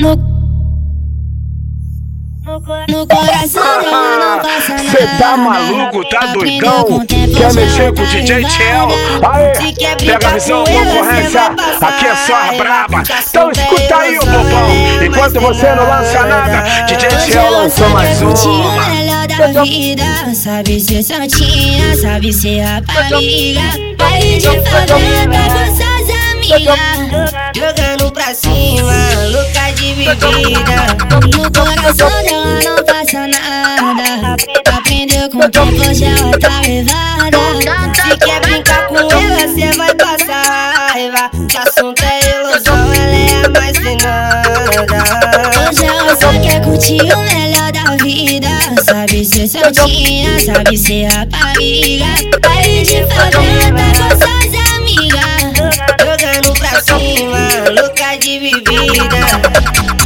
No, 0.00 0.16
no 2.88 3.06
coração 3.06 3.62
dela 3.82 4.18
não 4.18 4.38
passa 4.40 4.72
nada. 4.72 4.90
Cê 4.90 5.06
tá 5.18 5.36
maluco, 5.36 6.08
tá 6.08 6.26
doidão? 6.32 7.06
Quer 7.06 7.52
mexer 7.52 7.92
com 7.92 8.00
o 8.00 8.06
DJ. 8.06 8.44
Tchel? 8.46 8.88
Aê, 9.30 9.52
pega 9.98 10.26
a 10.26 10.32
visão, 10.32 10.64
concorrência. 10.64 11.42
Aqui 11.82 12.06
é 12.06 12.16
só 12.16 12.34
a 12.34 12.52
braba. 12.54 13.02
Então 13.28 13.50
escuta 13.50 13.96
aí, 13.96 14.18
ô 14.18 14.24
bobão. 14.24 15.04
Enquanto 15.04 15.38
você 15.38 15.74
não 15.74 15.86
lança 15.86 16.22
nada, 16.24 16.86
DJ 16.86 17.36
ela 17.36 17.50
lançou 17.50 17.88
mais 17.90 18.22
uma. 18.22 18.34
da 19.36 19.62
vida 19.62 20.34
Sabe 20.34 20.80
ser 20.80 21.02
santinha, 21.02 21.94
sabe 21.96 22.32
ser 22.32 22.60
rapariga 22.60 23.60
Vai 23.98 24.20
de 24.38 24.48
favela 24.70 25.36
com 25.48 25.76
suas 25.76 26.10
amigas 26.32 27.30
Jogando 27.54 28.12
pra 28.12 28.34
cima, 28.34 28.92
louca 29.30 29.59
bebida 30.30 31.36
No 31.36 31.50
coração 31.50 32.22
dela 32.22 32.60
não 32.64 32.84
passa 32.84 33.26
nada 33.26 34.36
Aprendeu 34.76 35.28
com 35.30 35.38
o 35.38 35.50
tempo, 35.50 35.88
hoje 35.88 36.04
ela 36.04 36.38
tá 36.38 36.60
levada. 36.62 37.38
Se 37.94 38.16
quer 38.18 38.40
brincar 38.40 38.86
com 38.88 38.96
ela, 38.96 39.48
cê 39.54 39.72
vai 39.76 39.94
passar 39.94 40.90
raiva. 40.90 41.30
Que 41.48 41.58
assunto 41.58 42.02
é 42.02 42.20
ilusão, 42.40 42.92
ela 42.92 43.16
é 43.16 43.44
a 43.44 43.48
mais 43.50 43.76
finada. 43.78 44.50
Hoje 45.68 45.84
ela 45.84 46.16
só 46.16 46.32
quer 46.40 46.62
curtir 46.62 47.00
o 47.12 47.18
melhor 47.18 47.72
da 47.72 47.96
vida. 48.02 48.48
Sabe 48.84 49.24
ser 49.24 49.48
santinha, 49.48 50.38
sabe 50.40 50.76
ser 50.76 51.04
rapariga 51.06 52.06
Vai 52.42 52.82
de 52.82 53.04
favela 53.14 53.82
com 53.96 54.10
suas 54.18 54.52
amigas. 54.76 55.78
Jogando 56.00 56.58
pra 56.58 56.80
cima, 56.80 57.70
louca 57.70 58.16
de 58.18 58.38
bebida 58.38 59.99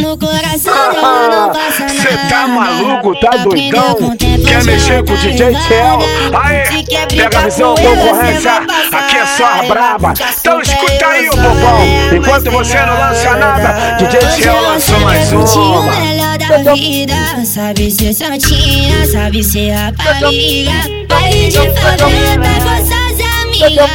No 0.00 0.18
coração 0.18 0.74
dela 0.92 1.28
não 1.28 1.52
passa 1.52 1.80
nada 1.80 1.94
Cê 1.94 2.28
tá 2.28 2.48
maluco, 2.48 3.14
tá 3.20 3.36
doidão? 3.36 4.16
Quer 4.18 4.64
mexer 4.64 5.04
com 5.04 5.12
o 5.12 5.16
DJ. 5.16 5.54
Tchel? 5.54 5.98
Aê, 6.42 6.84
pega 7.08 7.38
a 7.38 7.42
visão, 7.42 7.74
concorrência. 7.74 8.56
Aqui 8.92 9.16
é 9.16 9.26
só 9.26 9.46
a 9.46 9.62
braba. 9.62 10.14
Então 10.40 10.60
escuta 10.60 11.06
aí, 11.06 11.28
ô 11.28 11.36
bobão. 11.36 11.93
Enquanto 12.14 12.48
você 12.50 12.78
não 12.86 12.96
lança 12.96 13.36
nada, 13.36 13.96
DJ 13.96 14.48
ela 14.48 14.60
lançou 14.60 15.00
mais 15.00 15.32
uma. 15.32 15.82
melhor 15.96 16.38
da 16.38 16.74
vida. 16.74 17.14
Sabe 17.44 17.90
ser 17.90 18.14
santinha, 18.14 19.06
sabe 19.06 19.42
ser 19.42 19.70
rapariga 19.70 20.72
Vai 21.08 21.30
de 21.48 21.70
favela 21.80 22.46
com 22.62 22.86
suas 22.86 23.18
amigas. 23.42 23.90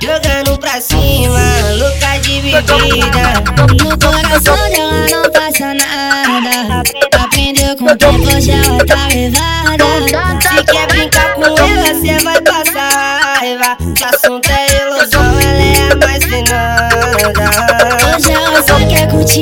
Jogando 0.00 0.58
pra 0.58 0.80
cima, 0.80 1.40
louca 1.78 2.18
de 2.22 2.40
bebida. 2.40 3.84
No 3.84 3.98
coração 3.98 4.70
dela 4.70 5.06
não 5.10 5.30
passa 5.32 5.74
nada. 5.74 6.82
Aprendeu 7.20 7.76
com 7.76 7.84
o 7.84 7.96
tempo, 7.96 8.36
hoje 8.36 8.52
ela 8.52 8.84
tá 8.86 9.08
levada 9.08 10.40
Se 10.40 10.64
quer 10.64 10.86
brincar 10.86 11.34
com 11.34 11.44
ela, 11.44 12.00
cê 12.00 12.24
vai 12.24 12.40
passar 12.42 13.36
raiva. 13.38 13.76
Que 13.94 14.04
assunto 14.04 14.50
é 14.50 14.59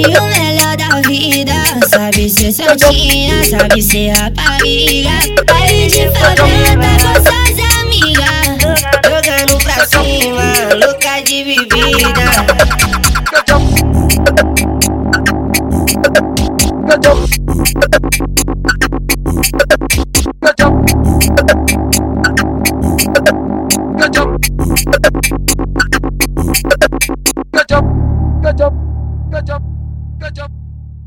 curtir 0.03 0.19
o 0.19 0.25
melhor 0.27 0.77
da 0.77 1.01
vida. 1.09 1.53
Sabe 1.89 2.29
ser 2.29 2.53
santinha, 2.53 3.45
sabe 3.45 3.83
ser 3.83 4.11
rapariga. 4.11 5.11
Vai 5.49 5.87
de 5.87 6.11
favela 6.19 6.89
com 7.03 7.15
suas 7.23 7.59
amigas 7.81 8.59
Jogando 9.05 9.59
pra 9.65 9.87
cima, 9.87 10.45
louca 10.75 11.21
de 11.23 11.45
bebida 11.45 12.29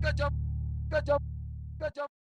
गजब 0.04 0.34
गजब 0.94 1.22
गजब। 1.82 2.21